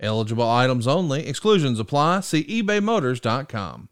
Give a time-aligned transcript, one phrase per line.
[0.00, 1.26] Eligible items only.
[1.26, 2.20] Exclusions apply.
[2.20, 3.88] See ebaymotors.com.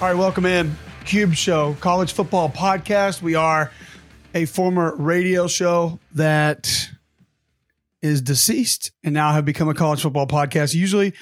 [0.00, 0.76] All right, welcome in.
[1.06, 3.22] Cube Show, college football podcast.
[3.22, 3.70] We are
[4.34, 6.88] a former radio show that
[8.02, 10.74] is deceased and now have become a college football podcast.
[10.74, 11.14] Usually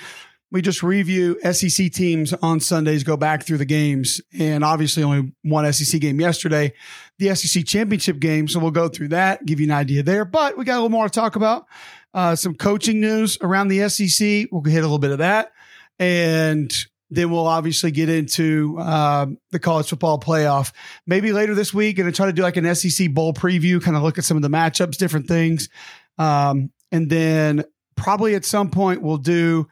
[0.53, 5.33] we just review SEC teams on Sundays, go back through the games, and obviously only
[5.43, 6.75] one SEC game yesterday,
[7.19, 8.47] the SEC championship game.
[8.47, 10.27] So we'll go through that, give you an idea there.
[10.27, 11.67] But we got a little more to talk about.
[12.13, 14.49] Uh, some coaching news around the SEC.
[14.53, 15.53] We'll hit a little bit of that.
[15.99, 16.71] And
[17.09, 20.73] then we'll obviously get into um, the college football playoff.
[21.07, 23.97] Maybe later this week, going to try to do like an SEC bowl preview, kind
[23.97, 25.71] of look at some of the matchups, different things.
[26.19, 27.65] Um, and then
[27.97, 29.67] probably at some point, we'll do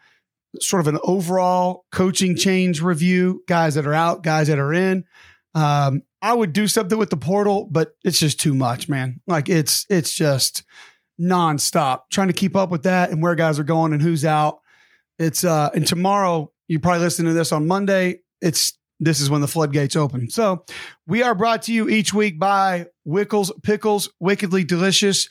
[0.61, 5.05] sort of an overall coaching change review, guys that are out, guys that are in.
[5.55, 9.21] Um, I would do something with the portal, but it's just too much, man.
[9.27, 10.65] Like it's it's just
[11.21, 14.61] nonstop trying to keep up with that and where guys are going and who's out.
[15.19, 18.21] It's uh and tomorrow you probably listen to this on Monday.
[18.41, 20.29] It's this is when the floodgates open.
[20.29, 20.65] So
[21.07, 25.29] we are brought to you each week by Wickles Pickles, wickedly delicious.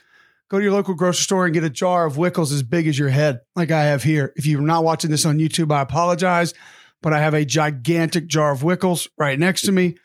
[0.49, 2.97] Go to your local grocery store and get a jar of Wickles as big as
[2.97, 4.33] your head, like I have here.
[4.35, 6.55] If you're not watching this on YouTube, I apologize,
[7.01, 9.97] but I have a gigantic jar of Wickles right next to me.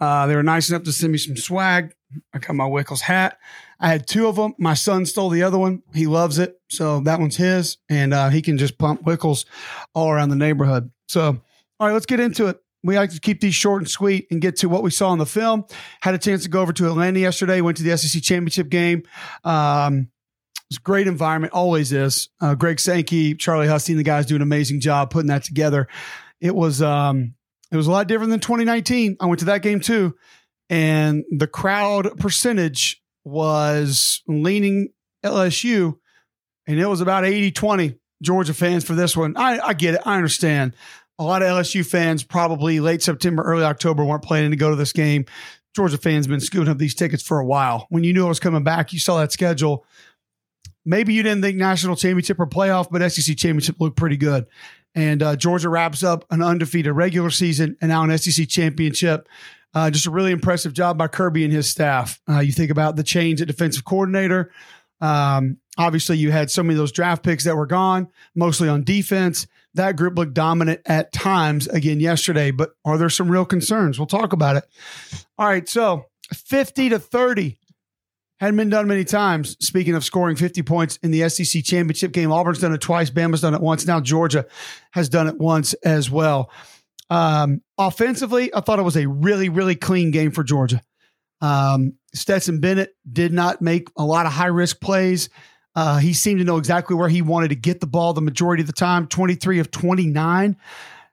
[0.00, 1.92] Uh, they were nice enough to send me some swag.
[2.32, 3.38] I got my Wickles hat.
[3.80, 4.54] I had two of them.
[4.58, 5.82] My son stole the other one.
[5.92, 6.60] He loves it.
[6.70, 7.78] So that one's his.
[7.88, 9.44] And uh, he can just pump Wickles
[9.94, 10.90] all around the neighborhood.
[11.08, 11.40] So,
[11.80, 12.60] all right, let's get into it.
[12.84, 15.18] We like to keep these short and sweet and get to what we saw in
[15.18, 15.64] the film.
[16.00, 19.02] Had a chance to go over to Atlanta yesterday, went to the SEC championship game.
[19.42, 20.10] Um,
[20.70, 22.28] it's a great environment, always is.
[22.40, 25.88] Uh, Greg Sankey, Charlie Husty, and the guys do an amazing job putting that together.
[26.40, 27.34] It was um,
[27.72, 29.16] it was a lot different than 2019.
[29.18, 30.14] I went to that game too,
[30.68, 34.90] and the crowd percentage was leaning
[35.24, 35.98] LSU,
[36.66, 39.36] and it was about 80 20 Georgia fans for this one.
[39.36, 40.02] I, I get it.
[40.04, 40.74] I understand.
[41.18, 44.76] A lot of LSU fans probably late September, early October weren't planning to go to
[44.76, 45.24] this game.
[45.74, 47.86] Georgia fans been scooting up these tickets for a while.
[47.90, 49.84] When you knew it was coming back, you saw that schedule.
[50.84, 54.46] Maybe you didn't think national championship or playoff, but SEC championship looked pretty good.
[54.94, 59.28] And uh, Georgia wraps up an undefeated regular season and now an SEC championship.
[59.74, 62.20] Uh, just a really impressive job by Kirby and his staff.
[62.28, 64.50] Uh, you think about the change at defensive coordinator.
[65.00, 68.84] Um, obviously, you had so many of those draft picks that were gone, mostly on
[68.84, 69.46] defense.
[69.74, 73.98] That group looked dominant at times again yesterday, but are there some real concerns?
[73.98, 74.64] We'll talk about it.
[75.38, 77.58] All right, so 50 to 30
[78.40, 79.56] hadn't been done many times.
[79.60, 83.40] Speaking of scoring 50 points in the SEC championship game, Auburn's done it twice, Bama's
[83.40, 83.86] done it once.
[83.86, 84.46] Now Georgia
[84.92, 86.50] has done it once as well.
[87.10, 90.82] Um, offensively, I thought it was a really, really clean game for Georgia.
[91.40, 95.28] Um, Stetson Bennett did not make a lot of high risk plays.
[95.78, 98.62] Uh, he seemed to know exactly where he wanted to get the ball the majority
[98.62, 100.56] of the time 23 of 29,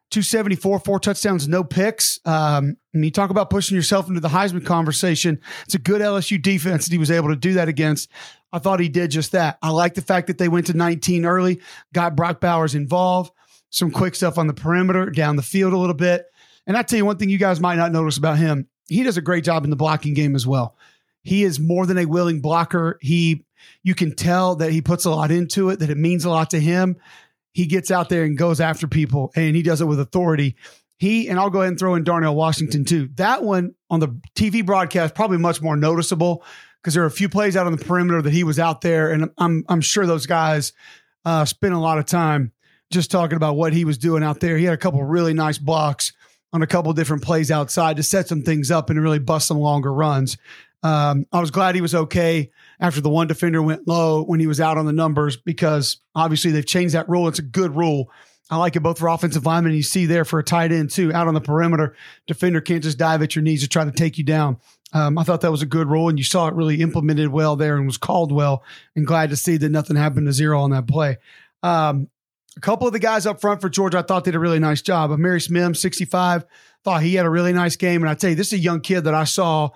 [0.09, 2.19] 274, four touchdowns, no picks.
[2.25, 5.39] Um, and you talk about pushing yourself into the Heisman conversation.
[5.65, 8.09] It's a good LSU defense that he was able to do that against.
[8.51, 9.59] I thought he did just that.
[9.61, 11.61] I like the fact that they went to 19 early,
[11.93, 13.33] got Brock Bowers involved,
[13.69, 16.25] some quick stuff on the perimeter, down the field a little bit.
[16.65, 19.17] And I tell you one thing you guys might not notice about him he does
[19.17, 20.75] a great job in the blocking game as well.
[21.23, 22.99] He is more than a willing blocker.
[23.01, 23.44] He
[23.83, 26.49] you can tell that he puts a lot into it, that it means a lot
[26.51, 26.97] to him.
[27.53, 30.55] He gets out there and goes after people and he does it with authority.
[30.97, 33.09] He and I'll go ahead and throw in Darnell Washington too.
[33.15, 36.43] That one on the TV broadcast probably much more noticeable
[36.81, 39.11] because there are a few plays out on the perimeter that he was out there,
[39.11, 40.71] and I'm I'm sure those guys
[41.25, 42.51] uh, spent a lot of time
[42.91, 44.57] just talking about what he was doing out there.
[44.57, 46.13] He had a couple really nice blocks
[46.53, 49.57] on a couple different plays outside to set some things up and really bust some
[49.57, 50.37] longer runs.
[50.83, 54.47] Um, I was glad he was okay after the one defender went low when he
[54.47, 57.27] was out on the numbers because obviously they've changed that rule.
[57.27, 58.11] It's a good rule.
[58.51, 59.73] I like it both for offensive linemen.
[59.73, 61.95] You see there for a tight end too, out on the perimeter,
[62.27, 64.57] defender can't just dive at your knees to try to take you down.
[64.93, 67.55] Um, I thought that was a good rule, and you saw it really implemented well
[67.55, 68.63] there and was called well.
[68.95, 71.17] And glad to see that nothing happened to zero on that play.
[71.63, 72.07] Um,
[72.55, 74.81] A couple of the guys up front for Georgia, I thought did a really nice
[74.83, 75.09] job.
[75.09, 76.45] Amarius Mims, 65,
[76.83, 78.03] thought he had a really nice game.
[78.03, 79.71] And I tell you, this is a young kid that I saw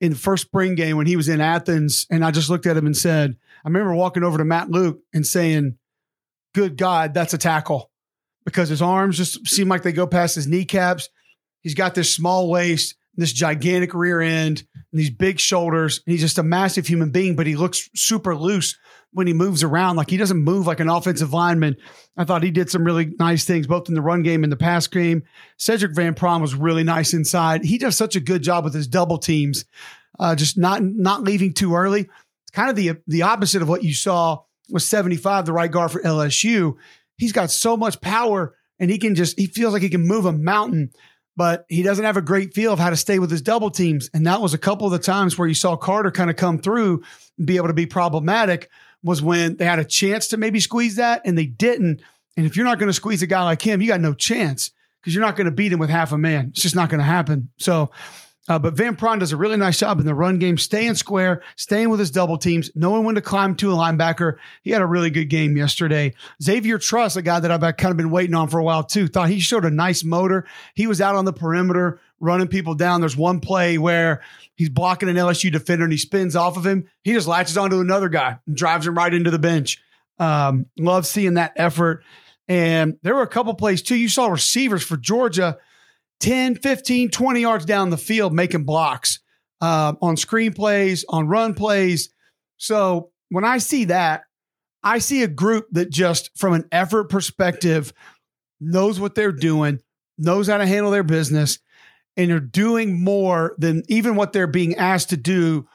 [0.00, 2.06] in the first spring game when he was in Athens.
[2.10, 5.00] And I just looked at him and said, I remember walking over to Matt Luke
[5.12, 5.76] and saying,
[6.54, 7.90] Good God, that's a tackle.
[8.44, 11.08] Because his arms just seem like they go past his kneecaps.
[11.60, 16.00] He's got this small waist, this gigantic rear end, and these big shoulders.
[16.06, 18.76] He's just a massive human being, but he looks super loose
[19.12, 19.96] when he moves around.
[19.96, 21.76] Like he doesn't move like an offensive lineman.
[22.16, 24.56] I thought he did some really nice things, both in the run game and the
[24.56, 25.24] pass game.
[25.58, 27.64] Sedrick Van Pran was really nice inside.
[27.64, 29.64] He does such a good job with his double teams,
[30.18, 32.02] uh, just not not leaving too early.
[32.02, 35.90] It's kind of the the opposite of what you saw with 75, the right guard
[35.90, 36.74] for LSU.
[37.16, 40.24] He's got so much power and he can just he feels like he can move
[40.24, 40.90] a mountain
[41.40, 44.10] but he doesn't have a great feel of how to stay with his double teams.
[44.12, 46.58] And that was a couple of the times where you saw Carter kind of come
[46.58, 47.02] through
[47.38, 48.68] and be able to be problematic
[49.02, 52.02] was when they had a chance to maybe squeeze that and they didn't.
[52.36, 54.70] And if you're not going to squeeze a guy like him, you got no chance
[55.00, 56.48] because you're not going to beat him with half a man.
[56.50, 57.48] It's just not going to happen.
[57.56, 57.90] So,
[58.48, 61.42] uh, but Van Pran does a really nice job in the run game, staying square,
[61.56, 64.36] staying with his double teams, knowing when to climb to a linebacker.
[64.62, 66.14] He had a really good game yesterday.
[66.42, 69.08] Xavier Truss, a guy that I've kind of been waiting on for a while too,
[69.08, 70.46] thought he showed a nice motor.
[70.74, 73.00] He was out on the perimeter running people down.
[73.00, 74.22] There's one play where
[74.54, 76.88] he's blocking an LSU defender and he spins off of him.
[77.02, 79.82] He just latches onto another guy and drives him right into the bench.
[80.18, 82.04] Um, love seeing that effort.
[82.48, 83.96] And there were a couple plays too.
[83.96, 85.58] You saw receivers for Georgia
[86.20, 89.20] 10, 15, 20 yards down the field making blocks
[89.60, 92.10] uh, on screen plays, on run plays.
[92.56, 94.24] So when I see that,
[94.82, 97.92] I see a group that just from an effort perspective
[98.60, 99.80] knows what they're doing,
[100.18, 101.58] knows how to handle their business,
[102.16, 105.66] and are doing more than even what they're being asked to do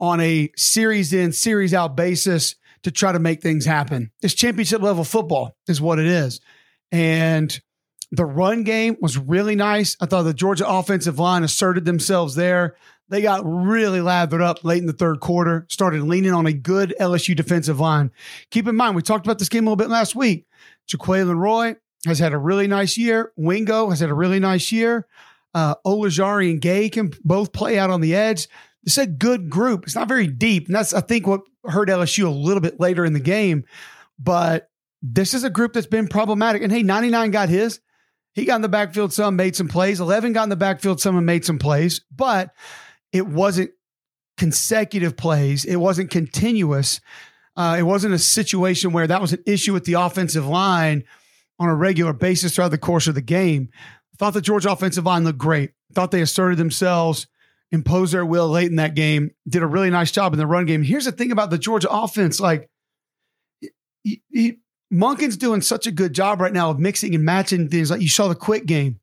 [0.00, 4.10] on a series in, series out basis to try to make things happen.
[4.22, 6.40] It's championship level football, is what it is.
[6.90, 7.58] And
[8.12, 9.96] the run game was really nice.
[10.00, 12.76] I thought the Georgia offensive line asserted themselves there.
[13.08, 16.94] They got really lathered up late in the third quarter, started leaning on a good
[17.00, 18.10] LSU defensive line.
[18.50, 20.46] Keep in mind, we talked about this game a little bit last week.
[20.88, 21.76] Jaquelin Roy
[22.06, 23.32] has had a really nice year.
[23.36, 25.06] Wingo has had a really nice year.
[25.54, 28.46] Uh, Ojulari and Gaye can both play out on the edge.
[28.84, 29.84] It's a good group.
[29.84, 30.66] It's not very deep.
[30.66, 33.64] And that's, I think, what hurt LSU a little bit later in the game.
[34.18, 34.70] But
[35.02, 36.62] this is a group that's been problematic.
[36.62, 37.80] And hey, 99 got his.
[38.34, 40.00] He got in the backfield some, made some plays.
[40.00, 42.50] 11 got in the backfield some and made some plays, but
[43.12, 43.70] it wasn't
[44.38, 45.64] consecutive plays.
[45.64, 47.00] It wasn't continuous.
[47.56, 51.04] Uh, it wasn't a situation where that was an issue with the offensive line
[51.58, 53.68] on a regular basis throughout the course of the game.
[54.18, 55.72] Thought the Georgia offensive line looked great.
[55.94, 57.26] Thought they asserted themselves,
[57.70, 60.64] imposed their will late in that game, did a really nice job in the run
[60.64, 60.82] game.
[60.82, 62.70] Here's the thing about the Georgia offense like,
[64.92, 67.90] Monken's doing such a good job right now of mixing and matching things.
[67.90, 69.00] Like you saw the quick game.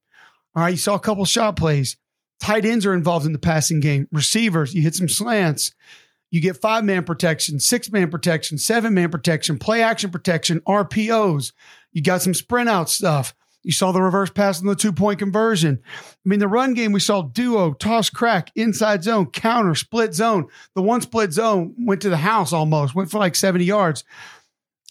[0.55, 0.69] All right.
[0.69, 1.97] You saw a couple shot plays.
[2.39, 4.07] Tight ends are involved in the passing game.
[4.11, 5.73] Receivers, you hit some slants.
[6.31, 11.53] You get five man protection, six man protection, seven man protection, play action protection, RPOs.
[11.91, 13.33] You got some sprint out stuff.
[13.63, 15.81] You saw the reverse pass on the two point conversion.
[15.83, 20.47] I mean, the run game, we saw duo, toss crack, inside zone, counter, split zone.
[20.75, 24.03] The one split zone went to the house almost, went for like 70 yards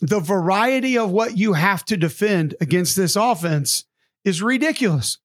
[0.01, 3.85] the variety of what you have to defend against this offense
[4.25, 5.19] is ridiculous.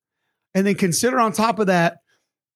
[0.55, 1.99] And then consider on top of that,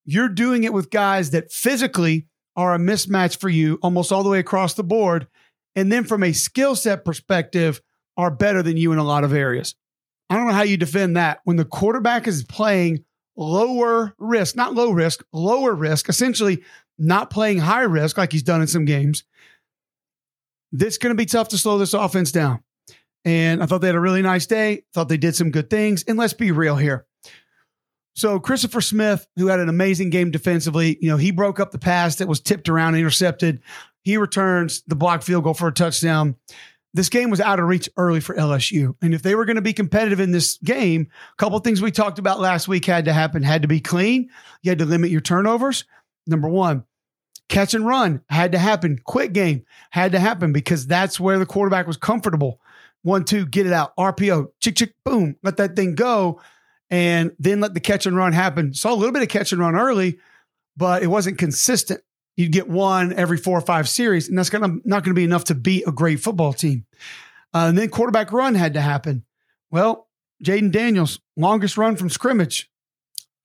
[0.05, 4.29] you're doing it with guys that physically are a mismatch for you almost all the
[4.29, 5.27] way across the board.
[5.75, 7.81] And then from a skill set perspective,
[8.17, 9.75] are better than you in a lot of areas.
[10.29, 13.05] I don't know how you defend that when the quarterback is playing
[13.37, 16.63] lower risk, not low risk, lower risk, essentially
[16.97, 19.23] not playing high risk like he's done in some games
[20.77, 22.63] this going to be tough to slow this offense down.
[23.25, 24.83] And I thought they had a really nice day.
[24.93, 26.03] Thought they did some good things.
[26.07, 27.05] And let's be real here.
[28.15, 31.77] So Christopher Smith, who had an amazing game defensively, you know, he broke up the
[31.77, 33.61] pass that was tipped around, intercepted.
[34.03, 36.35] He returns the block field goal for a touchdown.
[36.93, 38.95] This game was out of reach early for LSU.
[39.01, 41.91] And if they were going to be competitive in this game, a couple things we
[41.91, 43.43] talked about last week had to happen.
[43.43, 44.29] Had to be clean.
[44.63, 45.85] You had to limit your turnovers.
[46.25, 46.85] Number one.
[47.49, 48.99] Catch and run had to happen.
[49.05, 52.59] Quick game had to happen because that's where the quarterback was comfortable.
[53.03, 53.95] One, two, get it out.
[53.95, 56.41] RPO, chick, chick, boom, let that thing go.
[56.89, 58.73] And then let the catch and run happen.
[58.73, 60.19] Saw a little bit of catch and run early,
[60.75, 62.01] but it wasn't consistent.
[62.37, 65.23] You'd get one every four or five series, and that's gonna not going to be
[65.23, 66.85] enough to beat a great football team.
[67.53, 69.25] Uh, and then quarterback run had to happen.
[69.71, 70.07] Well,
[70.43, 72.69] Jayden Daniels, longest run from scrimmage,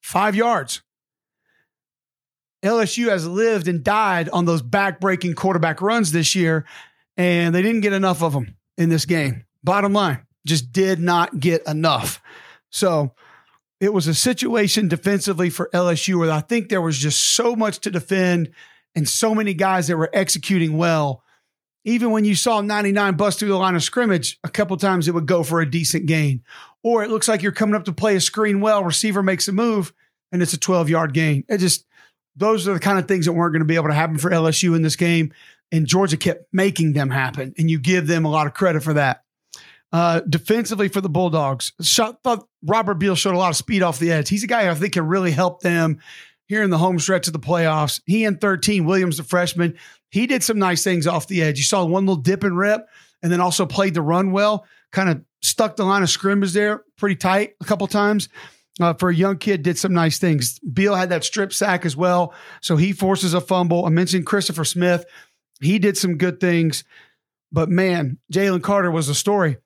[0.02, 0.82] five yards.
[2.62, 6.64] LSU has lived and died on those back-breaking quarterback runs this year,
[7.16, 9.45] and they didn't get enough of them in this game.
[9.64, 12.21] Bottom line, just did not get enough.
[12.71, 13.14] So
[13.81, 17.81] it was a situation defensively for LSU where I think there was just so much
[17.81, 18.50] to defend
[18.95, 21.23] and so many guys that were executing well.
[21.85, 25.14] Even when you saw 99 bust through the line of scrimmage, a couple times it
[25.14, 26.45] would go for a decent gain.
[26.85, 29.52] Or it looks like you're coming up to play a screen well, receiver makes a
[29.52, 29.92] move,
[30.31, 31.45] and it's a 12 yard gain.
[31.49, 31.85] It just,
[32.36, 34.30] those are the kind of things that weren't going to be able to happen for
[34.30, 35.32] LSU in this game.
[35.70, 37.54] And Georgia kept making them happen.
[37.56, 39.24] And you give them a lot of credit for that.
[39.92, 43.98] Uh, defensively for the Bulldogs, shot, thought Robert Beal showed a lot of speed off
[43.98, 44.28] the edge.
[44.28, 45.98] He's a guy I think can really help them
[46.46, 48.00] here in the home stretch of the playoffs.
[48.06, 49.76] He and 13, Williams, the freshman,
[50.10, 51.58] he did some nice things off the edge.
[51.58, 52.86] You saw one little dip and rip,
[53.22, 56.84] and then also played the run well, kind of stuck the line of scrimmage there
[56.96, 58.28] pretty tight a couple times.
[58.80, 60.58] Uh, for a young kid, did some nice things.
[60.60, 63.84] Beal had that strip sack as well, so he forces a fumble.
[63.84, 65.04] I mentioned Christopher Smith;
[65.60, 66.82] he did some good things,
[67.52, 69.58] but man, Jalen Carter was a story.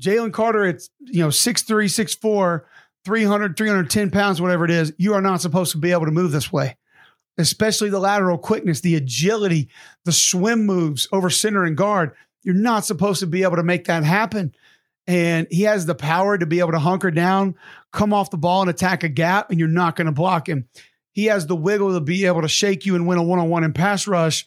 [0.00, 2.66] Jalen Carter, it's you know six three, six four,
[3.04, 4.92] 300, 310 pounds, whatever it is.
[4.98, 6.76] You are not supposed to be able to move this way,
[7.38, 9.68] especially the lateral quickness, the agility,
[10.04, 12.12] the swim moves over center and guard.
[12.42, 14.54] You're not supposed to be able to make that happen.
[15.08, 17.56] And he has the power to be able to hunker down,
[17.92, 20.68] come off the ball and attack a gap, and you're not going to block him.
[21.10, 23.48] He has the wiggle to be able to shake you and win a one on
[23.48, 24.46] one in pass rush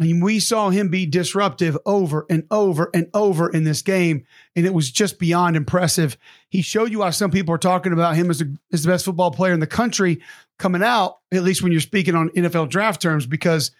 [0.00, 4.24] mean, we saw him be disruptive over and over and over in this game,
[4.56, 6.16] and it was just beyond impressive.
[6.48, 9.04] He showed you why some people are talking about him as, the as the best
[9.04, 10.22] football player in the country
[10.58, 13.72] coming out, at least when you're speaking on NFL draft terms, because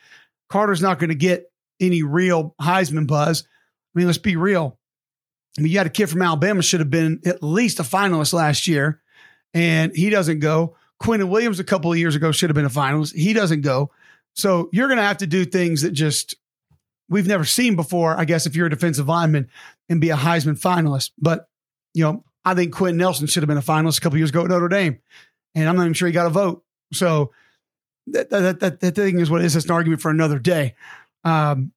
[0.51, 3.45] Carter's not going to get any real Heisman buzz.
[3.95, 4.79] I mean, let's be real.
[5.59, 8.33] I mean, you had a kid from Alabama should have been at least a finalist
[8.33, 9.01] last year,
[9.53, 10.77] and he doesn't go.
[11.03, 13.15] Quinnen Williams a couple of years ago should have been a finalist.
[13.15, 13.91] He doesn't go.
[14.35, 16.37] So you're going to have to do things that just
[17.09, 19.51] we've never seen before, I guess, if you're a defensive lineman
[19.89, 21.11] and be a Heisman finalist.
[21.19, 21.49] But,
[21.93, 24.45] you know, I think Quenton Nelson should have been a finalist a couple years ago
[24.45, 25.01] at Notre Dame.
[25.55, 26.63] And I'm not even sure he got a vote.
[26.93, 27.33] So
[28.07, 29.57] that, that, that, that thing is what it is.
[29.57, 30.77] It's an argument for another day.
[31.25, 31.73] Um,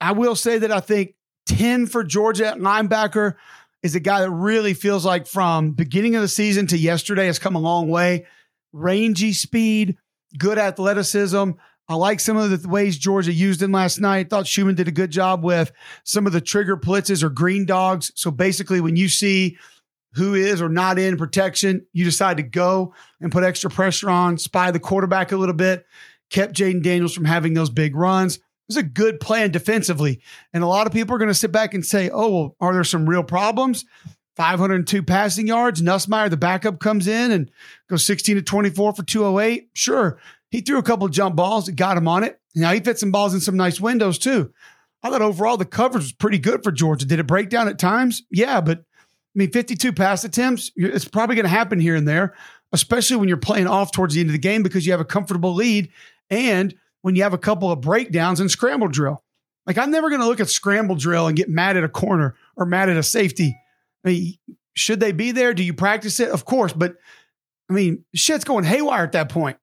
[0.00, 1.15] I will say that I think
[1.46, 3.34] 10 for Georgia at linebacker
[3.82, 7.38] is a guy that really feels like from beginning of the season to yesterday has
[7.38, 8.26] come a long way.
[8.72, 9.96] Rangy speed,
[10.38, 11.52] good athleticism.
[11.88, 14.28] I like some of the ways Georgia used him last night.
[14.28, 15.70] Thought Schumann did a good job with
[16.02, 18.10] some of the trigger blitzes or green dogs.
[18.16, 19.56] So basically, when you see
[20.14, 24.38] who is or not in protection, you decide to go and put extra pressure on,
[24.38, 25.86] spy the quarterback a little bit,
[26.30, 28.40] kept Jayden Daniels from having those big runs.
[28.68, 30.20] It was a good plan defensively.
[30.52, 32.72] And a lot of people are going to sit back and say, oh, well, are
[32.72, 33.84] there some real problems?
[34.34, 35.82] 502 passing yards.
[35.82, 37.50] Nussmeier, the backup, comes in and
[37.88, 39.70] goes 16 to 24 for 208.
[39.74, 40.18] Sure,
[40.50, 42.40] he threw a couple of jump balls got him on it.
[42.54, 44.52] Now he fit some balls in some nice windows too.
[45.02, 47.06] I thought overall the coverage was pretty good for Georgia.
[47.06, 48.22] Did it break down at times?
[48.30, 52.34] Yeah, but I mean, 52 pass attempts, it's probably going to happen here and there,
[52.72, 55.04] especially when you're playing off towards the end of the game because you have a
[55.04, 55.90] comfortable lead
[56.30, 56.74] and
[57.06, 59.22] when you have a couple of breakdowns in scramble drill.
[59.64, 62.34] Like, I'm never going to look at scramble drill and get mad at a corner
[62.56, 63.56] or mad at a safety
[64.06, 64.34] I mean,
[64.74, 65.52] should they be there?
[65.52, 66.30] Do you practice it?
[66.30, 66.96] Of course, but
[67.68, 69.58] I mean, shit's going haywire at that point.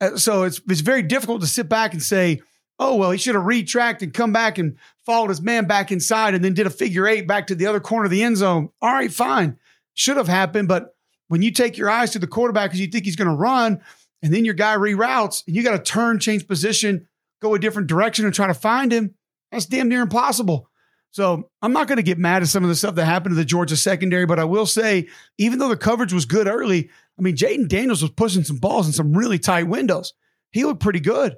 [0.00, 2.40] Uh, so it's it's very difficult to sit back and say,
[2.78, 6.34] "Oh well, he should have retracted, and come back and followed his man back inside,
[6.34, 8.70] and then did a figure eight back to the other corner of the end zone."
[8.82, 9.58] All right, fine,
[9.94, 10.96] should have happened, but
[11.28, 13.80] when you take your eyes to the quarterback because you think he's going to run,
[14.22, 17.08] and then your guy reroutes, and you got to turn, change position,
[17.40, 19.14] go a different direction, and try to find him,
[19.52, 20.68] that's damn near impossible.
[21.10, 23.36] So I'm not going to get mad at some of the stuff that happened to
[23.36, 25.08] the Georgia secondary, but I will say,
[25.38, 28.86] even though the coverage was good early, I mean, Jayden Daniels was pushing some balls
[28.86, 30.12] in some really tight windows.
[30.50, 31.36] He looked pretty good.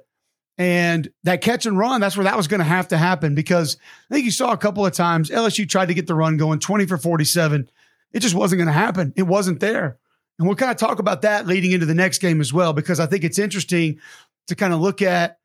[0.57, 3.77] And that catch and run, that's where that was going to have to happen because
[4.11, 6.59] I think you saw a couple of times LSU tried to get the run going
[6.59, 7.69] 20 for 47.
[8.11, 9.13] It just wasn't going to happen.
[9.15, 9.97] It wasn't there.
[10.39, 12.99] And we'll kind of talk about that leading into the next game as well, because
[12.99, 13.99] I think it's interesting
[14.47, 15.37] to kind of look at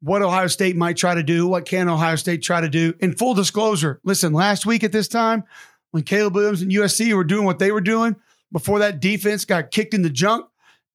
[0.00, 2.92] what Ohio State might try to do, what can Ohio State try to do.
[3.00, 5.44] In full disclosure, listen, last week at this time,
[5.92, 8.16] when Caleb Williams and USC were doing what they were doing,
[8.52, 10.46] before that defense got kicked in the junk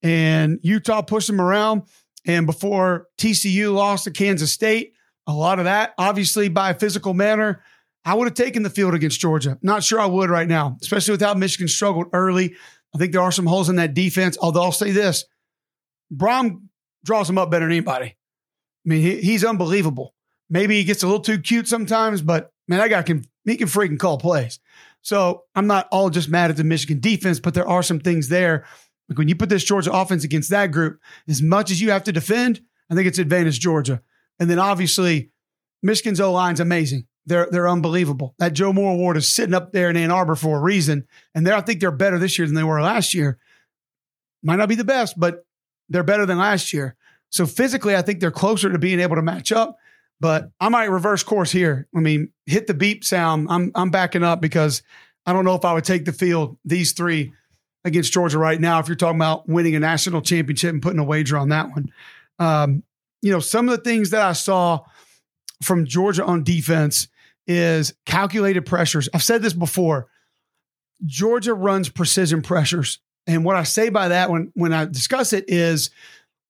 [0.03, 1.83] and Utah pushed them around,
[2.25, 4.93] and before TCU lost to Kansas State,
[5.25, 7.63] a lot of that, obviously by a physical manner,
[8.05, 9.57] I would have taken the field against Georgia.
[9.61, 12.55] Not sure I would right now, especially with how Michigan struggled early.
[12.93, 15.25] I think there are some holes in that defense, although I'll say this
[16.13, 16.63] Brohm
[17.03, 18.07] draws them up better than anybody.
[18.85, 20.15] I mean, he, he's unbelievable.
[20.49, 23.67] Maybe he gets a little too cute sometimes, but man, that guy can he can
[23.67, 24.59] freaking call plays.
[25.01, 28.29] So I'm not all just mad at the Michigan defense, but there are some things
[28.29, 28.65] there.
[29.07, 32.03] Like when you put this Georgia offense against that group, as much as you have
[32.03, 34.01] to defend, I think it's advantage Georgia.
[34.39, 35.31] And then obviously,
[35.81, 37.07] Michigan's O line's amazing.
[37.25, 38.35] They're they're unbelievable.
[38.39, 41.47] That Joe Moore Award is sitting up there in Ann Arbor for a reason, and
[41.47, 43.37] I think they're better this year than they were last year.
[44.43, 45.45] Might not be the best, but
[45.89, 46.95] they're better than last year.
[47.29, 49.77] So physically, I think they're closer to being able to match up.
[50.21, 51.87] But I might reverse course here.
[51.95, 53.47] I mean, hit the beep sound.
[53.49, 54.83] I'm I'm backing up because
[55.25, 57.33] I don't know if I would take the field these three
[57.85, 58.79] against Georgia right now.
[58.79, 61.91] If you're talking about winning a national championship and putting a wager on that one,
[62.37, 62.83] um,
[63.21, 64.81] you know, some of the things that I saw
[65.61, 67.07] from Georgia on defense
[67.47, 69.09] is calculated pressures.
[69.13, 70.07] I've said this before.
[71.05, 72.99] Georgia runs precision pressures.
[73.27, 75.89] And what I say by that when when I discuss it is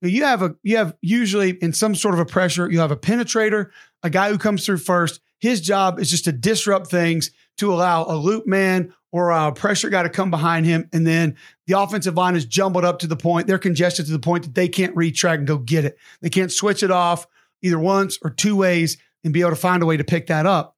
[0.01, 2.97] you have a you have usually in some sort of a pressure, you have a
[2.97, 3.69] penetrator,
[4.03, 5.21] a guy who comes through first.
[5.39, 9.89] His job is just to disrupt things to allow a loop man or a pressure
[9.89, 10.87] guy to come behind him.
[10.93, 11.35] And then
[11.65, 14.55] the offensive line is jumbled up to the point, they're congested to the point that
[14.55, 15.97] they can't retrack and go get it.
[16.21, 17.25] They can't switch it off
[17.61, 20.45] either once or two ways and be able to find a way to pick that
[20.45, 20.75] up.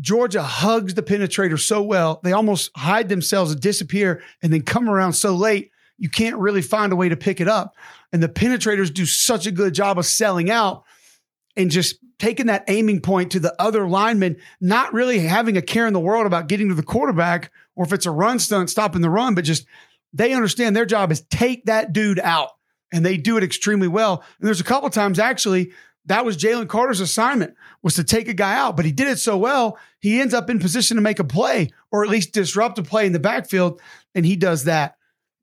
[0.00, 4.88] Georgia hugs the penetrator so well, they almost hide themselves and disappear and then come
[4.88, 7.76] around so late, you can't really find a way to pick it up.
[8.12, 10.84] And the penetrators do such a good job of selling out
[11.56, 15.86] and just taking that aiming point to the other lineman, not really having a care
[15.86, 19.02] in the world about getting to the quarterback or if it's a run stunt, stopping
[19.02, 19.66] the run, but just
[20.12, 22.50] they understand their job is take that dude out.
[22.92, 24.24] And they do it extremely well.
[24.40, 25.72] And there's a couple times actually
[26.10, 29.20] that was Jalen Carter's assignment was to take a guy out, but he did it
[29.20, 32.80] so well, he ends up in position to make a play or at least disrupt
[32.80, 33.80] a play in the backfield.
[34.12, 34.96] And he does that.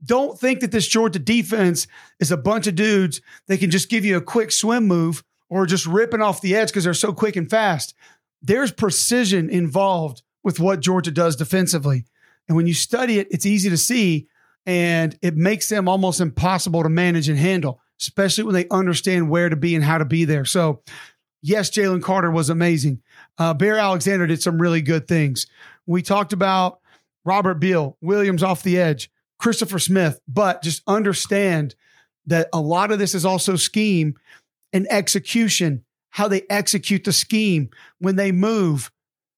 [0.03, 1.87] Don't think that this Georgia defense
[2.19, 5.65] is a bunch of dudes that can just give you a quick swim move or
[5.65, 7.93] just ripping off the edge because they're so quick and fast.
[8.41, 12.03] There's precision involved with what Georgia does defensively.
[12.49, 14.27] And when you study it, it's easy to see
[14.65, 19.49] and it makes them almost impossible to manage and handle, especially when they understand where
[19.49, 20.45] to be and how to be there.
[20.45, 20.81] So,
[21.41, 23.01] yes, Jalen Carter was amazing.
[23.37, 25.47] Uh, Bear Alexander did some really good things.
[25.85, 26.79] We talked about
[27.25, 29.11] Robert Beal, Williams off the edge.
[29.39, 31.75] Christopher Smith, but just understand
[32.25, 34.15] that a lot of this is also scheme
[34.73, 38.91] and execution, how they execute the scheme when they move.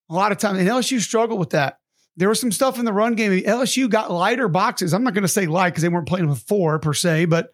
[0.10, 1.80] A lot of times, and LSU struggled with that.
[2.17, 3.32] There was some stuff in the run game.
[3.43, 4.93] LSU got lighter boxes.
[4.93, 7.52] I'm not going to say light because they weren't playing with four per se, but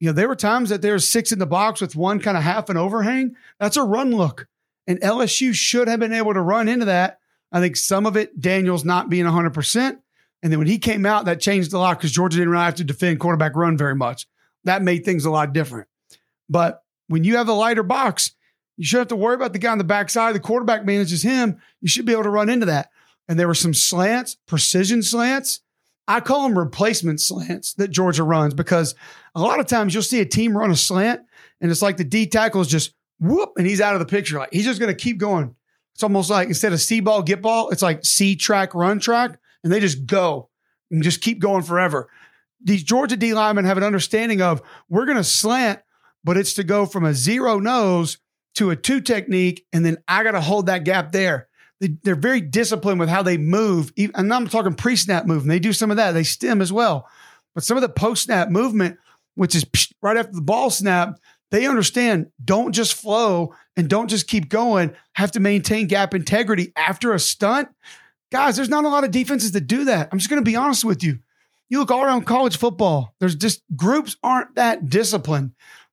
[0.00, 2.42] you know there were times that there's six in the box with one kind of
[2.42, 3.36] half an overhang.
[3.58, 4.46] That's a run look,
[4.86, 7.18] and LSU should have been able to run into that.
[7.50, 10.00] I think some of it Daniels not being 100 percent
[10.42, 12.76] and then when he came out, that changed a lot because Georgia didn't really have
[12.76, 14.26] to defend quarterback run very much.
[14.64, 15.88] That made things a lot different.
[16.48, 18.32] But when you have a lighter box,
[18.76, 20.34] you shouldn't have to worry about the guy on the backside.
[20.34, 21.60] The quarterback manages him.
[21.80, 22.90] You should be able to run into that.
[23.28, 25.60] And there were some slants, precision slants.
[26.08, 28.94] I call them replacement slants that Georgia runs because
[29.34, 31.20] a lot of times you'll see a team run a slant
[31.60, 34.38] and it's like the D tackle is just whoop and he's out of the picture.
[34.38, 35.54] Like he's just going to keep going.
[35.94, 39.38] It's almost like instead of C ball, get ball, it's like C track, run track
[39.62, 40.48] and they just go
[40.90, 42.08] and just keep going forever.
[42.64, 45.80] These Georgia D linemen have an understanding of we're going to slant,
[46.24, 48.18] but it's to go from a zero nose
[48.54, 51.47] to a two technique, and then I got to hold that gap there.
[51.80, 53.92] They, are very disciplined with how they move.
[53.96, 55.48] And I'm talking pre snap movement.
[55.48, 56.12] They do some of that.
[56.12, 57.08] They stem as well.
[57.54, 58.98] But some of the post snap movement,
[59.34, 59.64] which is
[60.02, 61.18] right after the ball snap,
[61.50, 66.72] they understand don't just flow and don't just keep going, have to maintain gap integrity
[66.76, 67.68] after a stunt.
[68.30, 70.08] Guys, there's not a lot of defenses that do that.
[70.12, 71.20] I'm just going to be honest with you.
[71.70, 75.52] You look all around college football, there's just groups aren't that disciplined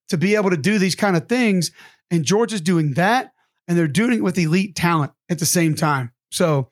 [0.10, 1.72] to be able to do these kind of things.
[2.12, 3.32] And Georgia's doing that,
[3.68, 6.12] and they're doing it with elite talent at the same time.
[6.32, 6.70] So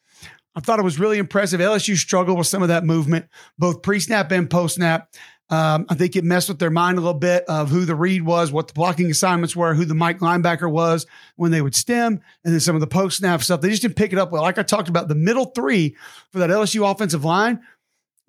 [0.55, 1.59] I thought it was really impressive.
[1.59, 5.09] LSU struggled with some of that movement, both pre snap and post snap.
[5.49, 8.23] Um, I think it messed with their mind a little bit of who the read
[8.23, 12.21] was, what the blocking assignments were, who the Mike linebacker was when they would stem,
[12.43, 13.61] and then some of the post snap stuff.
[13.61, 14.41] They just didn't pick it up well.
[14.41, 15.95] Like I talked about, the middle three
[16.31, 17.59] for that LSU offensive line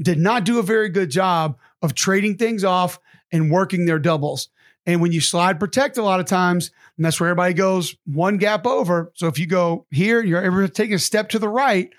[0.02, 2.98] did not do a very good job of trading things off
[3.30, 4.48] and working their doubles.
[4.86, 8.36] And when you slide protect a lot of times, and that's where everybody goes one
[8.36, 9.12] gap over.
[9.14, 11.90] So if you go here, you're ever taking a step to the right,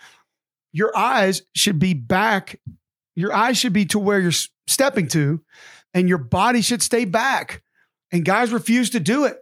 [0.71, 2.59] your eyes should be back.
[3.15, 4.31] Your eyes should be to where you're
[4.67, 5.41] stepping to,
[5.93, 7.63] and your body should stay back.
[8.11, 9.37] And guys refuse to do it.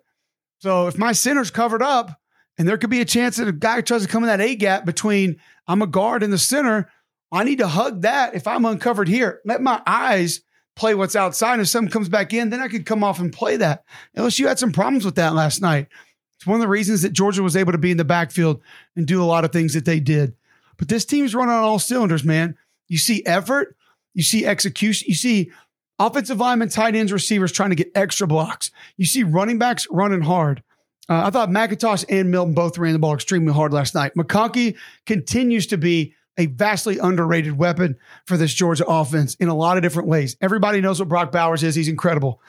[0.59, 2.17] So if my center's covered up,
[2.57, 4.55] and there could be a chance that a guy tries to come in that A
[4.55, 6.89] gap between I'm a guard in the center,
[7.31, 9.41] I need to hug that if I'm uncovered here.
[9.43, 10.41] Let my eyes
[10.75, 11.59] play what's outside.
[11.59, 13.83] If something comes back in, then I could come off and play that.
[14.17, 15.87] LSU had some problems with that last night.
[16.35, 18.61] It's one of the reasons that Georgia was able to be in the backfield
[18.95, 20.35] and do a lot of things that they did.
[20.77, 22.57] But this team's running on all cylinders, man.
[22.87, 23.75] You see effort,
[24.13, 25.07] you see execution.
[25.07, 25.51] You see
[25.99, 28.71] offensive linemen, tight ends, receivers trying to get extra blocks.
[28.97, 30.63] You see running backs running hard.
[31.09, 34.13] Uh, I thought McIntosh and Milton both ran the ball extremely hard last night.
[34.15, 39.77] McConkey continues to be a vastly underrated weapon for this Georgia offense in a lot
[39.77, 40.35] of different ways.
[40.41, 41.75] Everybody knows what Brock Bowers is.
[41.75, 42.41] He's incredible.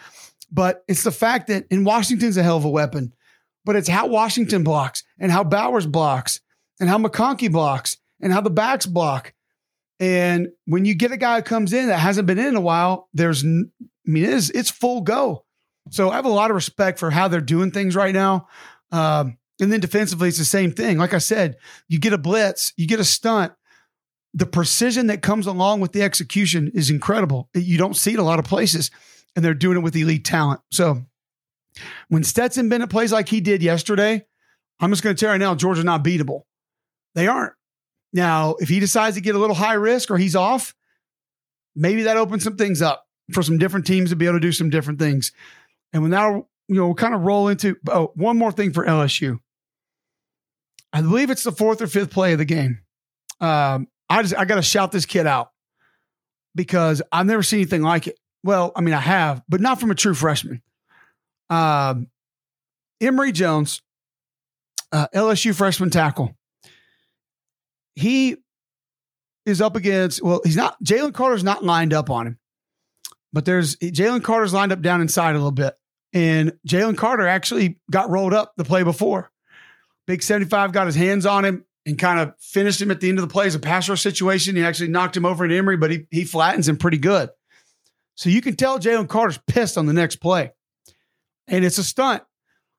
[0.51, 3.13] But it's the fact that in Washington's a hell of a weapon,
[3.65, 6.41] but it's how Washington blocks and how Bowers blocks
[6.81, 9.35] and how McConkey blocks and how the backs block.
[10.01, 13.09] And when you get a guy who comes in that hasn't been in a while,
[13.15, 15.45] there's, I mean, it is, it's full go.
[15.91, 18.49] So I have a lot of respect for how they're doing things right now.
[18.91, 20.99] Um, and then defensively, it's the same thing.
[20.99, 21.57] Like I said,
[21.89, 23.53] you get a blitz, you get a stunt.
[24.35, 27.49] The precision that comes along with the execution is incredible.
[27.55, 28.91] You don't see it a lot of places,
[29.35, 30.61] and they're doing it with elite talent.
[30.71, 31.05] So
[32.09, 34.27] when Stetson Bennett plays like he did yesterday,
[34.81, 36.43] I'm just going to tell you right now, Georgia's not beatable.
[37.15, 37.55] They aren't.
[38.13, 40.75] Now, if he decides to get a little high risk or he's off,
[41.75, 44.53] maybe that opens some things up for some different teams to be able to do
[44.53, 45.33] some different things.
[45.93, 48.85] And when now, you know, we'll kind of roll into oh, one more thing for
[48.85, 49.39] LSU.
[50.93, 52.81] I believe it's the fourth or fifth play of the game.
[53.41, 55.51] Um, I just I got to shout this kid out
[56.55, 58.19] because I've never seen anything like it.
[58.43, 60.63] Well, I mean, I have, but not from a true freshman.
[61.49, 62.09] Um,
[63.01, 63.83] Emery Jones,
[64.93, 66.37] uh, LSU freshman tackle.
[67.95, 68.37] He
[69.47, 70.23] is up against.
[70.23, 70.83] Well, he's not.
[70.83, 72.39] Jalen Carter's not lined up on him,
[73.33, 75.75] but there's Jalen Carter's lined up down inside a little bit.
[76.13, 79.33] And Jalen Carter actually got rolled up the play before.
[80.07, 83.19] Big 75 got his hands on him and kind of finished him at the end
[83.19, 84.57] of the play as a pass rush situation.
[84.57, 87.31] He actually knocked him over in Emery, but he, he flattens him pretty good.
[88.15, 90.53] So you can tell Jalen Carter's pissed on the next play.
[91.49, 92.23] And it's a stunt.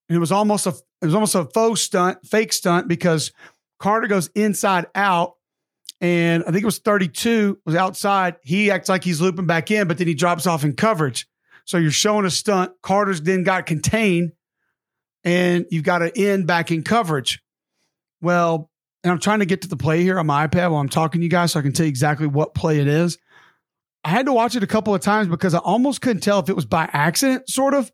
[0.09, 3.31] And it was almost a it was almost a faux stunt, fake stunt, because
[3.79, 5.33] Carter goes inside out.
[6.01, 8.35] And I think it was 32 was outside.
[8.41, 11.27] He acts like he's looping back in, but then he drops off in coverage.
[11.65, 12.73] So you're showing a stunt.
[12.81, 14.33] Carter's then got contained,
[15.23, 17.41] and you've got to end back in coverage.
[18.21, 18.69] Well,
[19.05, 21.21] and I'm trying to get to the play here on my iPad while I'm talking
[21.21, 23.19] to you guys so I can tell you exactly what play it is.
[24.03, 26.49] I had to watch it a couple of times because I almost couldn't tell if
[26.49, 27.91] it was by accident, sort of.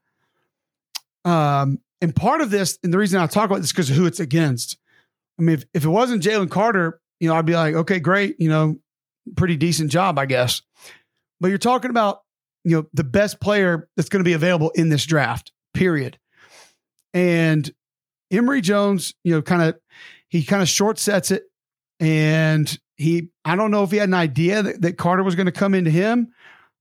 [1.26, 4.06] Um, and part of this, and the reason I talk about this because of who
[4.06, 4.78] it's against.
[5.38, 8.38] I mean, if, if it wasn't Jalen Carter, you know, I'd be like, okay, great,
[8.40, 8.80] you know,
[9.36, 10.62] pretty decent job, I guess.
[11.42, 12.22] But you're talking about
[12.64, 16.18] you know, the best player that's going to be available in this draft, period.
[17.14, 17.70] And
[18.32, 19.80] Emery Jones, you know, kind of,
[20.32, 21.44] he kind of short sets it.
[22.00, 25.46] And he, I don't know if he had an idea that, that Carter was going
[25.46, 26.34] to come into him.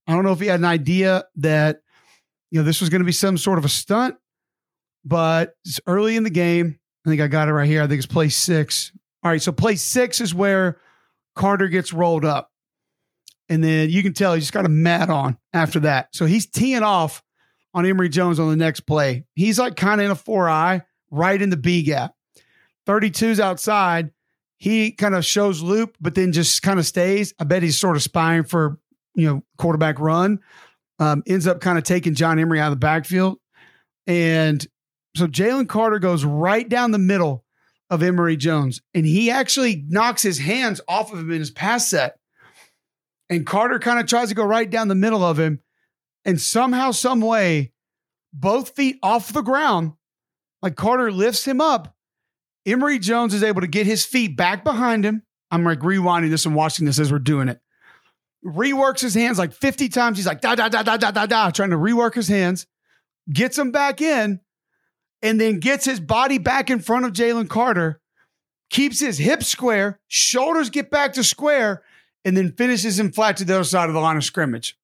[0.07, 1.81] I don't know if he had an idea that,
[2.49, 4.15] you know, this was going to be some sort of a stunt,
[5.05, 6.79] but it's early in the game.
[7.05, 7.83] I think I got it right here.
[7.83, 8.91] I think it's play six.
[9.23, 9.41] All right.
[9.41, 10.79] So play six is where
[11.35, 12.49] Carter gets rolled up.
[13.49, 16.15] And then you can tell he just got a mat on after that.
[16.15, 17.21] So he's teeing off
[17.73, 19.25] on Emery Jones on the next play.
[19.35, 22.13] He's like kind of in a four eye, right in the B gap.
[22.91, 24.11] 32's outside.
[24.57, 27.33] He kind of shows loop, but then just kind of stays.
[27.39, 28.79] I bet he's sort of spying for,
[29.15, 30.39] you know, quarterback run.
[30.99, 33.39] Um, ends up kind of taking John Emery out of the backfield.
[34.05, 34.65] And
[35.15, 37.43] so Jalen Carter goes right down the middle
[37.89, 41.89] of Emery Jones, and he actually knocks his hands off of him in his pass
[41.89, 42.17] set.
[43.29, 45.59] And Carter kind of tries to go right down the middle of him.
[46.23, 47.71] And somehow, some way,
[48.31, 49.93] both feet off the ground,
[50.61, 51.95] like Carter lifts him up.
[52.65, 55.23] Emery Jones is able to get his feet back behind him.
[55.49, 57.59] I'm like rewinding this and watching this as we're doing it.
[58.45, 60.17] Reworks his hands like 50 times.
[60.17, 62.65] He's like da da da da da da da, trying to rework his hands,
[63.31, 64.39] gets him back in,
[65.21, 67.99] and then gets his body back in front of Jalen Carter,
[68.69, 71.83] keeps his hips square, shoulders get back to square,
[72.25, 74.77] and then finishes him flat to the other side of the line of scrimmage.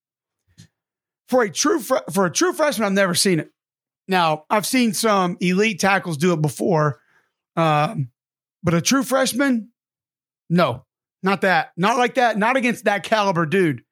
[1.28, 3.52] For a true fr- for a true freshman, I've never seen it.
[4.08, 7.00] Now I've seen some elite tackles do it before,
[7.58, 8.10] um,
[8.64, 9.70] but a true freshman,
[10.50, 10.86] no,
[11.24, 13.84] not that, not like that, not against that caliber dude.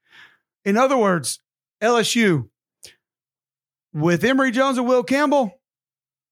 [0.63, 1.39] In other words,
[1.83, 2.47] LSU
[3.93, 5.59] with Emery Jones and Will Campbell,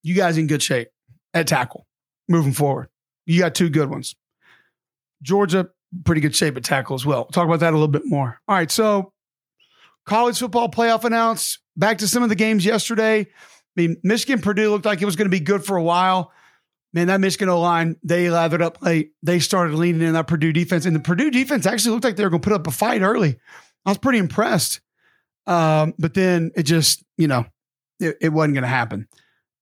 [0.03, 0.89] you guys in good shape
[1.33, 1.87] at tackle
[2.29, 2.87] moving forward.
[3.25, 4.15] You got two good ones.
[5.21, 5.69] Georgia,
[6.03, 7.25] pretty good shape at tackle as well.
[7.25, 8.39] Talk about that a little bit more.
[8.47, 9.13] All right, so
[10.05, 11.59] college football playoff announced.
[11.75, 13.21] Back to some of the games yesterday.
[13.21, 13.25] I
[13.75, 16.31] mean, Michigan Purdue looked like it was going to be good for a while.
[16.93, 19.13] Man, that Michigan O line, they lathered up late.
[19.23, 22.23] They started leaning in that Purdue defense, and the Purdue defense actually looked like they
[22.23, 23.37] were going to put up a fight early.
[23.85, 24.79] I was pretty impressed.
[25.47, 27.45] Um, but then it just, you know,
[27.99, 29.07] it, it wasn't going to happen.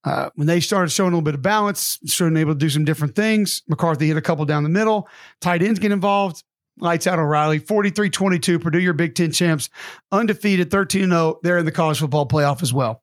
[0.04, 2.84] Uh, when they started showing a little bit of balance, starting able to do some
[2.84, 5.08] different things, McCarthy hit a couple down the middle.
[5.40, 6.42] Tight ends get involved.
[6.78, 8.58] Lights out O'Reilly, 43 22.
[8.58, 9.68] Purdue, your Big Ten champs,
[10.10, 11.38] undefeated, 13 0.
[11.42, 13.02] They're in the college football playoff as well.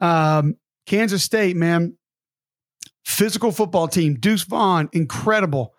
[0.00, 1.97] Um, Kansas State, man,
[3.08, 4.14] physical football team.
[4.14, 5.74] Deuce Vaughn, incredible.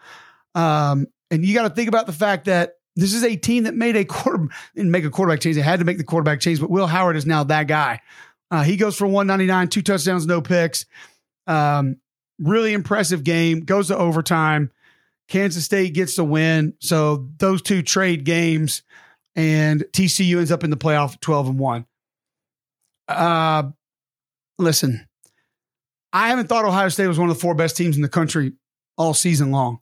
[0.55, 3.75] Um, and you got to think about the fact that this is a team that
[3.75, 5.55] made a quarter and make a quarterback change.
[5.55, 8.01] They had to make the quarterback change, but Will Howard is now that guy.
[8.49, 10.87] Uh, he goes for 199, two touchdowns, no picks.
[11.45, 11.97] Um,
[12.39, 13.61] really impressive game.
[13.61, 14.71] Goes to overtime.
[15.27, 16.73] Kansas State gets the win.
[16.79, 18.81] So those two trade games,
[19.35, 21.85] and TCU ends up in the playoff 12 and 1.
[23.07, 23.63] Uh,
[24.57, 25.07] listen,
[26.11, 28.53] I haven't thought Ohio State was one of the four best teams in the country
[28.97, 29.79] all season long.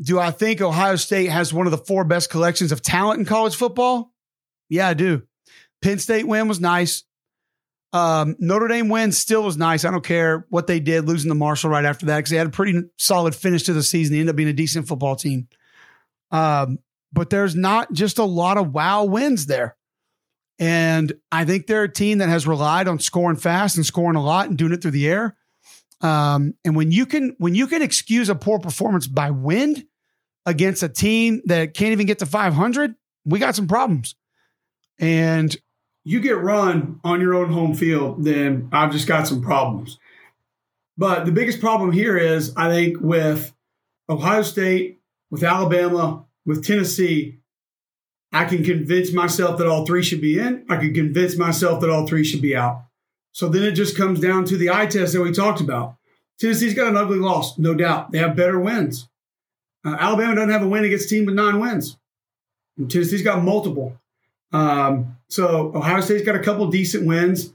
[0.00, 3.26] Do I think Ohio State has one of the four best collections of talent in
[3.26, 4.12] college football?
[4.68, 5.22] Yeah, I do.
[5.82, 7.04] Penn State win was nice.
[7.92, 9.84] Um, Notre Dame win still was nice.
[9.84, 12.46] I don't care what they did, losing to Marshall right after that because they had
[12.46, 14.14] a pretty solid finish to the season.
[14.14, 15.48] They ended up being a decent football team.
[16.30, 16.78] Um,
[17.12, 19.76] but there's not just a lot of wow wins there.
[20.58, 24.22] And I think they're a team that has relied on scoring fast and scoring a
[24.22, 25.36] lot and doing it through the air.
[26.02, 29.84] Um, and when you can when you can excuse a poor performance by wind
[30.44, 34.16] against a team that can't even get to 500, we got some problems.
[34.98, 35.56] And
[36.04, 39.98] you get run on your own home field, then I've just got some problems.
[40.98, 43.54] But the biggest problem here is, I think, with
[44.08, 47.38] Ohio State, with Alabama, with Tennessee,
[48.32, 50.64] I can convince myself that all three should be in.
[50.68, 52.84] I can convince myself that all three should be out.
[53.32, 55.96] So then it just comes down to the eye test that we talked about.
[56.38, 58.12] Tennessee's got an ugly loss, no doubt.
[58.12, 59.08] They have better wins.
[59.84, 61.98] Uh, Alabama doesn't have a win against a team with nine wins.
[62.76, 63.98] And Tennessee's got multiple.
[64.52, 67.52] Um, so Ohio State's got a couple decent wins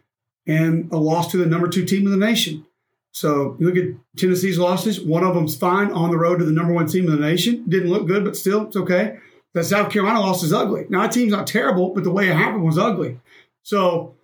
[0.48, 2.66] and a loss to the number two team in the nation.
[3.12, 5.02] So you look at Tennessee's losses.
[5.02, 7.66] One of them's fine on the road to the number one team in the nation.
[7.68, 9.18] Didn't look good, but still, it's okay.
[9.54, 10.86] That South Carolina loss is ugly.
[10.90, 13.20] Now, that team's not terrible, but the way it happened was ugly.
[13.64, 14.16] So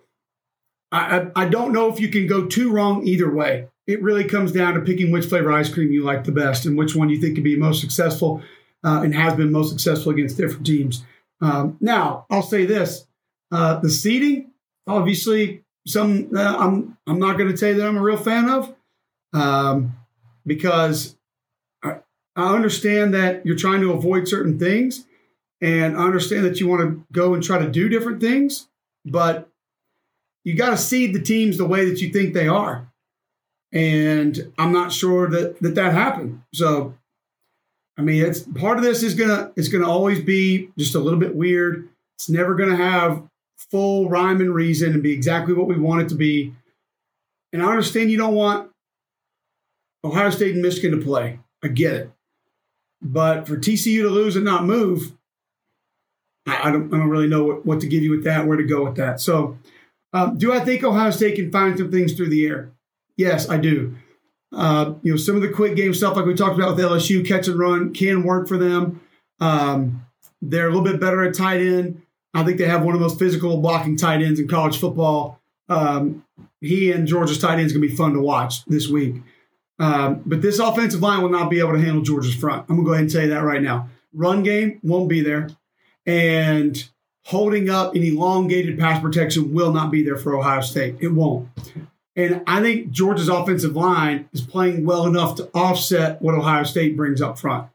[0.94, 3.66] I, I, don't know if you can go too wrong either way.
[3.88, 6.78] It really comes down to picking which flavor ice cream you like the best and
[6.78, 8.42] which one you think can be most successful
[8.84, 11.04] uh, and has been most successful against different teams.
[11.40, 13.06] Um, now, I'll say this:
[13.50, 14.52] uh, the seating,
[14.86, 18.72] obviously, some uh, I'm I'm not going to say that I'm a real fan of,
[19.32, 19.96] um,
[20.46, 21.16] because
[21.82, 21.98] I,
[22.36, 25.06] I understand that you're trying to avoid certain things,
[25.60, 28.68] and I understand that you want to go and try to do different things,
[29.04, 29.50] but
[30.44, 32.86] you got to seed the teams the way that you think they are,
[33.72, 36.42] and I'm not sure that that that happened.
[36.52, 36.94] So
[37.96, 41.18] I mean, it's part of this is gonna it's gonna always be just a little
[41.18, 41.88] bit weird.
[42.16, 43.22] It's never gonna have
[43.56, 46.52] full rhyme and reason and be exactly what we want it to be.
[47.52, 48.70] And I understand you don't want
[50.04, 51.38] Ohio State and Michigan to play.
[51.62, 52.10] I get it.
[53.00, 55.12] But for TCU to lose and not move,
[56.46, 58.56] I, I don't, I don't really know what, what to give you with that, where
[58.56, 59.20] to go with that.
[59.20, 59.58] So,
[60.14, 62.72] um, do I think Ohio State can find some things through the air?
[63.16, 63.96] Yes, I do.
[64.52, 67.26] Uh, you know, some of the quick game stuff, like we talked about with LSU,
[67.26, 69.00] catch and run can work for them.
[69.40, 70.06] Um,
[70.40, 72.02] they're a little bit better at tight end.
[72.32, 75.40] I think they have one of the most physical blocking tight ends in college football.
[75.68, 76.24] Um,
[76.60, 79.16] he and Georgia's tight end is going to be fun to watch this week.
[79.80, 82.66] Um, but this offensive line will not be able to handle Georgia's front.
[82.68, 83.88] I'm going to go ahead and say that right now.
[84.12, 85.48] Run game won't be there.
[86.06, 86.88] And
[87.24, 90.96] holding up an elongated pass protection will not be there for Ohio State.
[91.00, 91.48] It won't.
[92.16, 96.96] And I think Georgia's offensive line is playing well enough to offset what Ohio State
[96.96, 97.68] brings up front.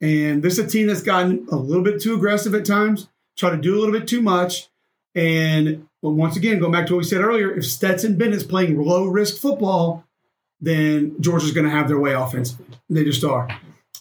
[0.00, 3.50] And this is a team that's gotten a little bit too aggressive at times, try
[3.50, 4.68] to do a little bit too much.
[5.14, 9.06] And once again, going back to what we said earlier, if Stetson Bennett's playing low
[9.06, 10.04] risk football,
[10.60, 12.66] then Georgia's going to have their way offensively.
[12.88, 13.48] They just are.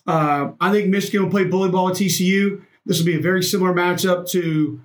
[0.05, 2.61] Uh, I think Michigan will play bully ball at TCU.
[2.85, 4.81] This will be a very similar matchup to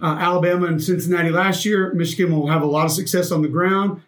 [0.00, 1.92] uh, Alabama and Cincinnati last year.
[1.94, 4.02] Michigan will have a lot of success on the ground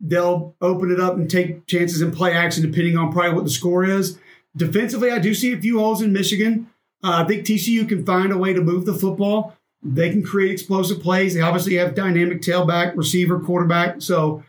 [0.00, 3.50] they'll open it up and take chances and play action depending on probably what the
[3.50, 4.18] score is.
[4.56, 6.68] Defensively, I do see a few holes in Michigan.
[7.02, 9.54] Uh, I think TCU can find a way to move the football.
[9.82, 11.34] They can create explosive plays.
[11.34, 14.02] They obviously have dynamic tailback, receiver, quarterback.
[14.02, 14.42] So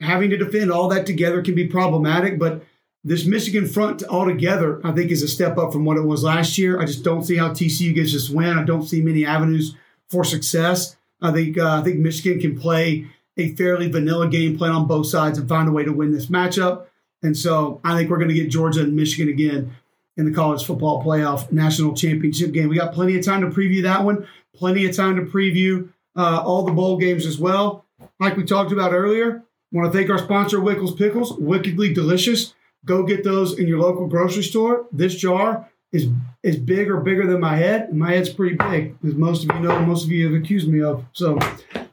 [0.00, 2.38] having to defend all that together can be problematic.
[2.38, 2.62] But
[3.02, 6.58] this Michigan front altogether, I think, is a step up from what it was last
[6.58, 6.80] year.
[6.80, 8.58] I just don't see how TCU gets this win.
[8.58, 9.74] I don't see many avenues
[10.08, 10.96] for success.
[11.22, 15.06] I think uh, I think Michigan can play a fairly vanilla game plan on both
[15.06, 16.86] sides and find a way to win this matchup.
[17.22, 19.74] And so I think we're going to get Georgia and Michigan again
[20.16, 22.68] in the college football playoff national championship game.
[22.68, 26.42] We got plenty of time to preview that one, plenty of time to preview uh,
[26.44, 27.86] all the bowl games as well.
[28.18, 32.54] Like we talked about earlier, want to thank our sponsor, Wickles Pickles, wickedly delicious.
[32.84, 34.86] Go get those in your local grocery store.
[34.92, 36.08] This jar is
[36.42, 37.92] is big or bigger than my head.
[37.92, 40.80] My head's pretty big, as most of you know, most of you have accused me
[40.80, 41.04] of.
[41.12, 41.38] So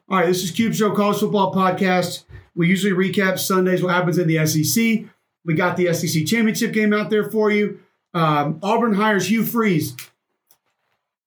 [0.10, 2.24] all right, this is Cube Show College Football Podcast.
[2.56, 5.06] We usually recap Sundays what happens in the SEC.
[5.44, 7.80] We got the SEC championship game out there for you.
[8.14, 9.96] Um, Auburn hires Hugh Freeze.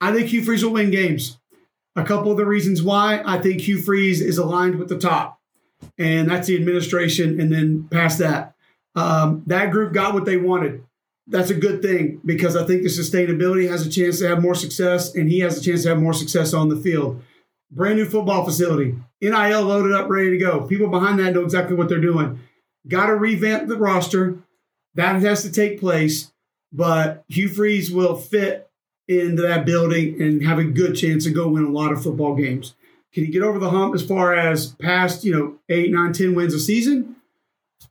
[0.01, 1.39] I think Hugh Freeze will win games.
[1.95, 5.41] A couple of the reasons why I think Hugh Freeze is aligned with the top,
[5.99, 8.55] and that's the administration, and then past that.
[8.95, 10.85] Um, that group got what they wanted.
[11.27, 14.55] That's a good thing because I think the sustainability has a chance to have more
[14.55, 17.23] success, and he has a chance to have more success on the field.
[17.71, 20.63] Brand new football facility, NIL loaded up, ready to go.
[20.63, 22.41] People behind that know exactly what they're doing.
[22.89, 24.39] Got to revamp the roster.
[24.95, 26.33] That has to take place,
[26.73, 28.69] but Hugh Freeze will fit
[29.07, 32.35] into that building and have a good chance to go win a lot of football
[32.35, 32.75] games.
[33.13, 36.35] Can he get over the hump as far as past, you know, eight, nine, ten
[36.35, 37.17] wins a season?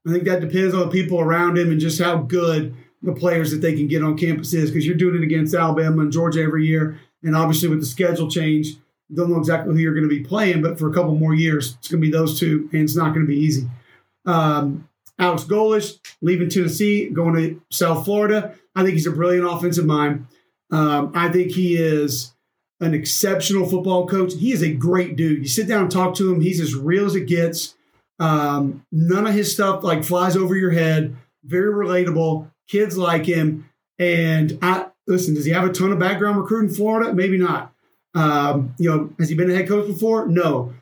[0.08, 3.52] I think that depends on the people around him and just how good the players
[3.52, 6.42] that they can get on campus is because you're doing it against Alabama and Georgia
[6.42, 7.00] every year.
[7.24, 8.76] And obviously, with the schedule change,
[9.14, 11.76] don't know exactly who you're going to be playing, but for a couple more years,
[11.80, 13.68] it's going to be those two, and it's not going to be easy.
[14.26, 18.56] Um, Alex Golesh leaving Tennessee, going to South Florida.
[18.76, 20.28] I think he's a brilliant offensive mind.
[20.72, 22.34] Um, I think he is
[22.80, 24.34] an exceptional football coach.
[24.36, 25.40] He is a great dude.
[25.40, 27.76] You sit down and talk to him, he's as real as it gets.
[28.20, 31.16] Um, none of his stuff like flies over your head.
[31.44, 32.52] Very relatable.
[32.68, 33.70] Kids like him.
[33.98, 37.14] And I listen, does he have a ton of background recruiting Florida?
[37.14, 37.74] Maybe not.
[38.16, 40.28] Um, you know, has he been a head coach before?
[40.28, 40.74] No.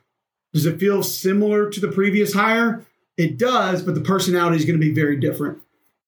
[0.54, 2.86] Does it feel similar to the previous hire?
[3.18, 5.60] It does, but the personality is going to be very different.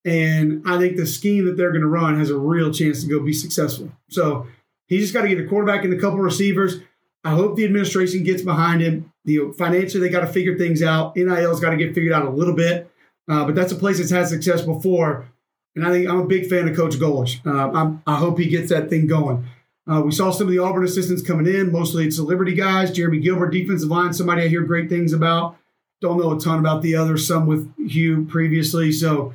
[0.06, 3.10] And I think the scheme that they're going to run has a real chance to
[3.10, 3.92] go be successful.
[4.10, 4.48] So
[4.88, 6.80] he's just got to get a quarterback and a couple receivers.
[7.24, 9.12] I hope the administration gets behind him.
[9.30, 11.16] The financially, they got to figure things out.
[11.16, 12.90] NIL's got to get figured out a little bit,
[13.28, 15.30] uh, but that's a place that's had success before.
[15.76, 17.40] And I think I'm a big fan of Coach Golesh.
[17.46, 19.46] Uh, i hope he gets that thing going.
[19.88, 21.72] Uh, we saw some of the Auburn assistants coming in.
[21.72, 22.92] Mostly it's the Liberty guys.
[22.92, 25.58] Jeremy Gilbert, defensive line, somebody I hear great things about.
[26.02, 27.28] Don't know a ton about the others.
[27.28, 28.92] Some with Hugh previously.
[28.92, 29.34] So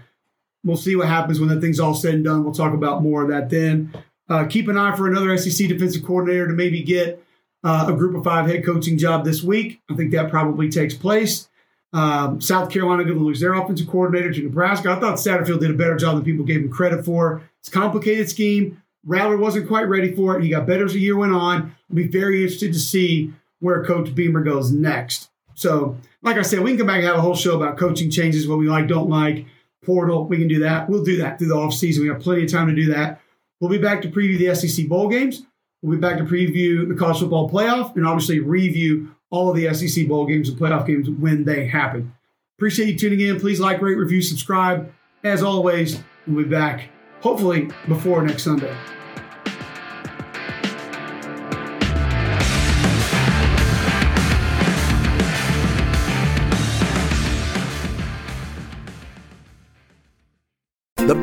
[0.65, 2.43] we'll see what happens when that thing's all said and done.
[2.43, 3.93] We'll talk about more of that then.
[4.29, 7.24] Uh, keep an eye for another SEC defensive coordinator to maybe get
[7.65, 9.81] uh, a group of five head coaching job this week.
[9.91, 11.49] I think that probably takes place.
[11.93, 14.91] Um, South Carolina going to lose their offensive coordinator to Nebraska.
[14.91, 17.43] I thought Satterfield did a better job than people gave him credit for.
[17.61, 18.83] It's a complicated scheme.
[19.07, 20.43] Rattler wasn't quite ready for it.
[20.43, 21.75] He got better as the year went on.
[21.89, 25.31] I'll be very interested to see where Coach Beamer goes next.
[25.55, 28.11] So, like I said, we can come back and have a whole show about coaching
[28.11, 29.47] changes, what we like, don't like
[29.85, 30.27] portal.
[30.27, 30.89] We can do that.
[30.89, 32.01] We'll do that through the offseason.
[32.01, 33.21] We have plenty of time to do that.
[33.61, 35.45] We'll be back to preview the SEC bowl games.
[35.85, 39.75] We'll be back to preview the college football playoff and obviously review all of the
[39.75, 42.15] SEC bowl games and playoff games when they happen.
[42.57, 43.39] Appreciate you tuning in.
[43.39, 44.91] Please like, rate, review, subscribe.
[45.25, 46.89] As always, we'll be back
[47.21, 48.75] hopefully before next Sunday.